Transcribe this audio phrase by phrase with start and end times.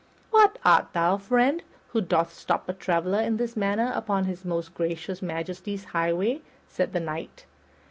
[0.31, 4.73] "What art thou, friend, who dost stop a traveler in this manner upon his most
[4.73, 7.45] gracious Majesty's highway?" said the Knight.